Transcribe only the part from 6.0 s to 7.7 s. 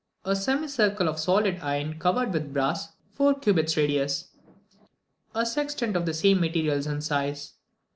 the same materials and size.